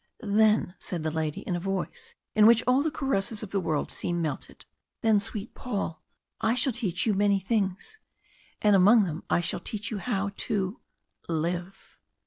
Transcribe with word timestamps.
"Then," 0.23 0.73
said 0.79 1.03
the 1.03 1.11
lady 1.11 1.41
in 1.41 1.55
a 1.55 1.59
voice 1.59 2.15
in 2.33 2.47
which 2.47 2.63
all 2.65 2.81
the 2.81 2.89
caresses 2.89 3.43
of 3.43 3.51
the 3.51 3.59
world 3.59 3.91
seemed 3.91 4.19
melted, 4.23 4.65
"then, 5.01 5.19
sweet 5.19 5.53
Paul, 5.53 6.01
I 6.39 6.55
shall 6.55 6.73
teach 6.73 7.05
you 7.05 7.13
many 7.13 7.39
things, 7.39 7.99
and 8.63 8.75
among 8.75 9.03
them 9.03 9.21
I 9.29 9.41
shall 9.41 9.59
teach 9.59 9.91
you 9.91 9.99
how 9.99 10.31
to 10.37 10.79
LIVE." 11.29 11.99